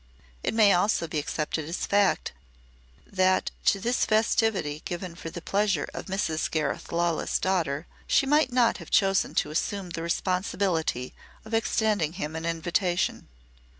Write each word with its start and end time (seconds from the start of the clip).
It 0.41 0.55
may 0.55 0.73
also 0.73 1.07
be 1.07 1.19
accepted 1.19 1.65
as 1.69 1.85
a 1.85 1.87
fact 1.87 2.31
that 3.05 3.51
to 3.65 3.79
this 3.79 4.03
festivity 4.03 4.81
given 4.83 5.13
for 5.13 5.29
the 5.29 5.43
pleasure 5.43 5.87
of 5.93 6.07
Mrs. 6.07 6.49
Gareth 6.49 6.91
Lawless' 6.91 7.37
daughter, 7.37 7.85
she 8.07 8.25
might 8.25 8.51
not 8.51 8.77
have 8.79 8.89
chosen 8.89 9.35
to 9.35 9.51
assume 9.51 9.91
the 9.91 10.01
responsibility 10.01 11.13
of 11.45 11.53
extending 11.53 12.13
him 12.13 12.35
an 12.35 12.45
invitation. 12.45 13.27